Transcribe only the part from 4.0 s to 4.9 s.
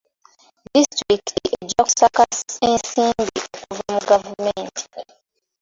gavumenti.